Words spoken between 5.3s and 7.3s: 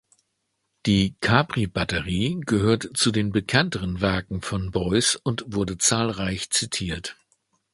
wurde zahlreich zitiert.